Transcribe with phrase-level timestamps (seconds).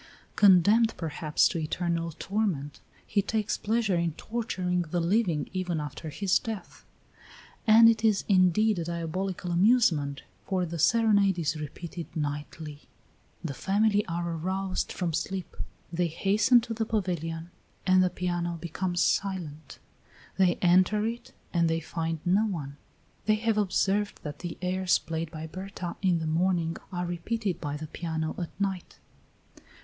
[0.35, 6.39] Condemned perhaps to eternal torment, he takes pleasure in torturing the living even after his
[6.39, 6.83] death.
[7.67, 12.89] And it is indeed a diabolical amusement, for the serenade is repeated nightly;
[13.43, 15.55] the family are aroused from sleep;
[15.93, 17.51] they hasten to the pavilion
[17.85, 19.77] and the piano becomes silent;
[20.35, 22.77] they enter it and they find no one.
[23.27, 27.77] They have observed that the airs played by Berta in the morning are repeated by
[27.77, 28.97] the piano at night.